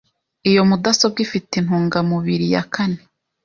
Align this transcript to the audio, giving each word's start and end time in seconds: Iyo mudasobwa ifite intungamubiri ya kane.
Iyo 0.49 0.61
mudasobwa 0.69 1.19
ifite 1.25 1.51
intungamubiri 1.57 2.45
ya 2.53 2.63
kane. 2.73 2.99